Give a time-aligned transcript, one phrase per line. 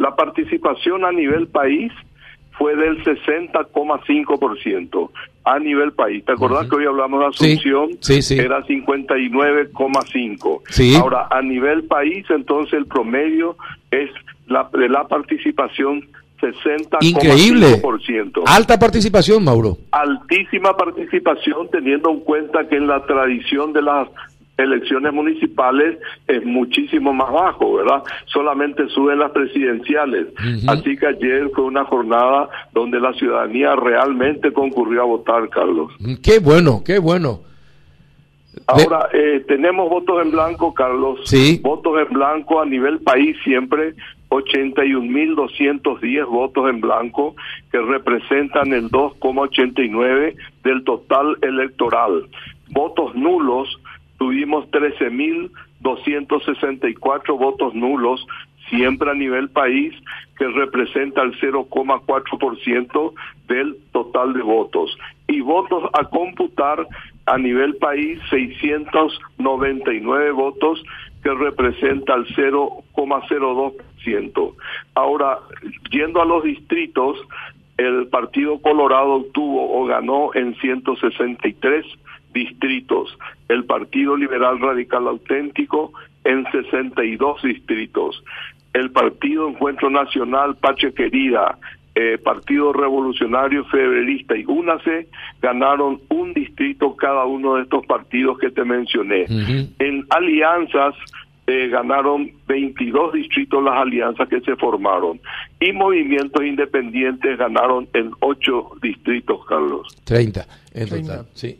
[0.00, 1.92] la participación a nivel país
[2.52, 5.10] fue del 60,5%
[5.44, 6.24] a nivel país.
[6.24, 7.90] ¿Te acordás que hoy hablamos de Asunción?
[8.00, 8.38] Sí, sí, sí.
[8.38, 10.62] Era 59,5%.
[10.70, 10.94] Sí.
[10.94, 13.56] Ahora, a nivel país, entonces el promedio
[13.90, 14.08] es
[14.46, 16.08] la, de la participación
[16.40, 16.96] 60,5%.
[17.02, 17.82] Increíble.
[18.46, 19.76] Alta participación, Mauro.
[19.90, 24.08] Altísima participación, teniendo en cuenta que en la tradición de las
[24.60, 28.02] elecciones municipales es muchísimo más bajo, ¿verdad?
[28.26, 30.28] Solamente suben las presidenciales.
[30.66, 35.92] Así que ayer fue una jornada donde la ciudadanía realmente concurrió a votar, Carlos.
[36.22, 37.40] Qué bueno, qué bueno.
[38.66, 41.20] Ahora, eh, tenemos votos en blanco, Carlos.
[41.24, 41.60] Sí.
[41.62, 43.94] Votos en blanco a nivel país siempre,
[44.28, 47.36] 81.210 votos en blanco,
[47.70, 50.34] que representan el 2,89
[50.64, 52.26] del total electoral.
[52.70, 53.79] Votos nulos,
[54.20, 58.24] tuvimos 13.264 votos nulos,
[58.68, 59.94] siempre a nivel país,
[60.38, 63.14] que representa el 0,4%
[63.48, 64.94] del total de votos.
[65.26, 66.86] Y votos a computar
[67.24, 70.82] a nivel país, 699 votos,
[71.22, 74.54] que representa el 0,02%.
[74.96, 75.38] Ahora,
[75.90, 77.16] yendo a los distritos,
[77.78, 81.86] el Partido Colorado obtuvo o ganó en 163
[82.32, 83.16] distritos,
[83.48, 85.92] el Partido Liberal Radical Auténtico
[86.24, 88.22] en 62 distritos,
[88.72, 91.58] el Partido Encuentro Nacional Pache Querida,
[91.94, 95.08] eh, Partido Revolucionario Federalista y UNACE
[95.42, 99.26] ganaron un distrito cada uno de estos partidos que te mencioné.
[99.78, 100.94] En alianzas
[101.48, 105.20] eh, ganaron 22 distritos las alianzas que se formaron
[105.58, 109.88] y movimientos independientes ganaron en 8 distritos, Carlos.
[110.04, 111.58] 30 en total, sí.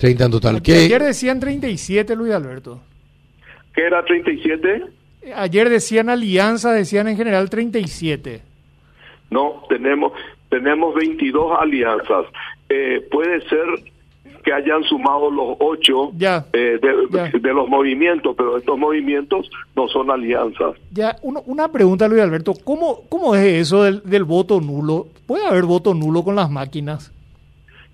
[0.00, 0.62] 30 en total.
[0.62, 0.76] ¿Qué?
[0.76, 2.80] Ayer decían 37, Luis Alberto.
[3.74, 4.84] ¿Qué era 37?
[5.36, 8.40] Ayer decían alianza, decían en general 37.
[9.30, 10.12] No, tenemos
[10.48, 12.24] tenemos 22 alianzas.
[12.70, 13.66] Eh, puede ser
[14.42, 17.24] que hayan sumado los ocho ya, eh, de, ya.
[17.38, 20.76] de, los movimientos, pero estos movimientos no son alianzas.
[20.92, 25.08] Ya, uno, una pregunta, Luis Alberto, ¿cómo, cómo es eso del, del voto nulo?
[25.26, 27.12] ¿Puede haber voto nulo con las máquinas?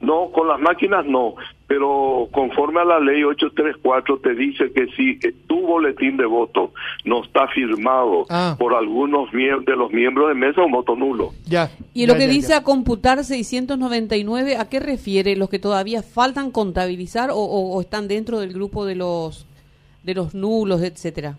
[0.00, 1.34] No, con las máquinas no,
[1.70, 6.72] pero conforme a la ley 834 te dice que si tu boletín de voto
[7.04, 8.56] no está firmado Ah.
[8.58, 11.30] por algunos de los miembros de mesa, un voto nulo.
[11.46, 11.70] Ya.
[11.94, 12.56] Y ya, lo que ya, dice ya.
[12.56, 15.36] a computar 699, ¿a qué refiere?
[15.36, 19.46] ¿Los que todavía faltan contabilizar o, o- o están dentro del grupo de los
[20.02, 21.36] de los nulos, etcétera?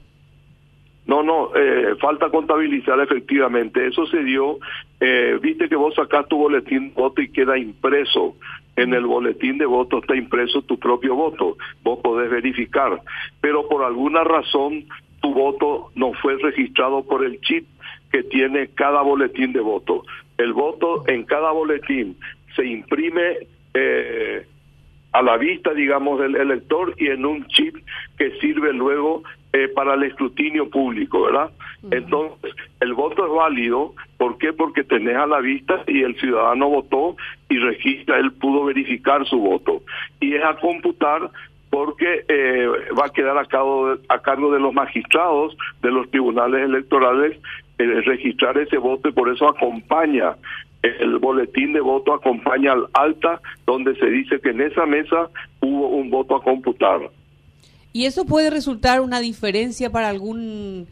[1.07, 3.85] No, no, eh, falta contabilizar efectivamente.
[3.85, 4.59] Eso se dio,
[5.01, 8.35] eh, viste que vos sacás tu boletín de voto y queda impreso.
[8.75, 11.57] En el boletín de voto está impreso tu propio voto.
[11.83, 13.01] Vos podés verificar.
[13.41, 14.85] Pero por alguna razón
[15.21, 17.67] tu voto no fue registrado por el chip
[18.11, 20.03] que tiene cada boletín de voto.
[20.37, 22.17] El voto en cada boletín
[22.55, 23.37] se imprime
[23.73, 24.45] eh,
[25.11, 27.75] a la vista, digamos, del elector y en un chip
[28.17, 29.23] que sirve luego
[29.53, 31.51] eh, para el escrutinio público, ¿verdad?
[31.91, 34.53] Entonces, el voto es válido, ¿por qué?
[34.53, 37.15] Porque tenés a la vista y el ciudadano votó
[37.49, 39.81] y registra, él pudo verificar su voto.
[40.19, 41.31] Y es a computar
[41.71, 47.35] porque eh, va a quedar a cargo, de, los magistrados de los tribunales electorales
[47.79, 50.35] eh, registrar ese voto y por eso acompaña
[50.83, 55.31] el boletín de voto acompaña al alta donde se dice que en esa mesa
[55.61, 57.09] hubo un voto a computar.
[57.91, 60.85] ¿Y eso puede resultar una diferencia para algún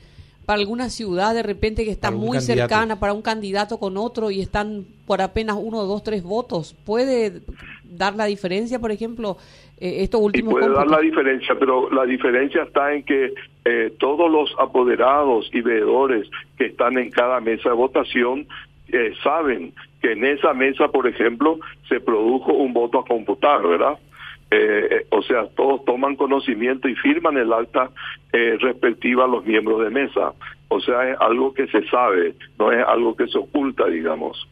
[0.50, 2.62] para alguna ciudad de repente que está muy candidato.
[2.62, 6.76] cercana para un candidato con otro y están por apenas uno, dos, tres votos?
[6.88, 7.42] ¿Puede
[7.84, 9.38] dar la diferencia, por ejemplo,
[9.80, 10.98] eh, estos Y últimos puede dar cómputos?
[10.98, 13.32] la diferencia, pero la diferencia está en que
[13.64, 16.28] eh, todos los apoderados y veedores
[16.58, 18.48] que están en cada mesa de votación
[18.88, 19.72] eh, saben
[20.02, 24.00] que en esa mesa, por ejemplo, se produjo un voto a computar, ¿verdad?
[24.52, 27.92] Eh, eh, o sea, todos toman conocimiento y firman el acta
[28.34, 30.34] eh, respectiva a los miembros de mesa.
[30.70, 34.48] O sea, es algo que se sabe, no es algo que se oculta, digamos.